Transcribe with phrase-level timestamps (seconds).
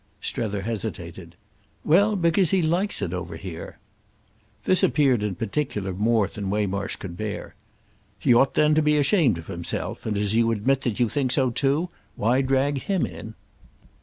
[0.19, 1.35] Strether hesitated.
[1.85, 3.77] "Well, because he likes it over here."
[4.63, 7.53] This appeared in particular more than Waymarsh could bear.
[8.17, 11.31] "He ought then to be ashamed of himself, and, as you admit that you think
[11.31, 13.35] so too, why drag him in?"